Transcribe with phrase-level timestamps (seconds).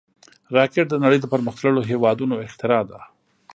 [0.55, 2.99] راکټ د نړۍ د پرمختللو هېوادونو اختراع ده